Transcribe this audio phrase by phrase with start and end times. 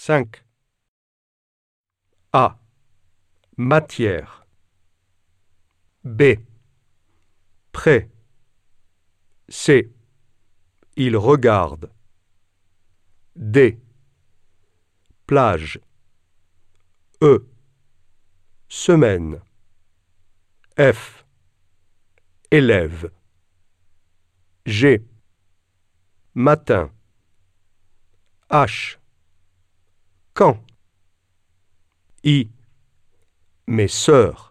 [0.00, 0.44] 5.
[2.32, 2.56] A.
[3.56, 4.46] Matière.
[6.04, 6.36] B.
[7.72, 8.08] Prêt.
[9.48, 9.92] C.
[10.94, 11.90] Il regarde.
[13.34, 13.80] D.
[15.26, 15.80] Plage.
[17.20, 17.48] E.
[18.68, 19.42] Semaine.
[20.78, 21.26] F.
[22.52, 23.10] Élève.
[24.64, 25.04] G.
[26.34, 26.92] Matin.
[28.48, 28.97] H.
[30.38, 30.56] Quand?
[32.22, 32.48] I.
[33.66, 34.47] Mes sœurs.